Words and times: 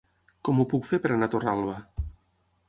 Com 0.47 0.61
ho 0.61 0.65
puc 0.71 0.87
fer 0.93 0.99
per 1.03 1.11
anar 1.17 1.29
a 1.29 1.33
Torralba? 1.37 1.77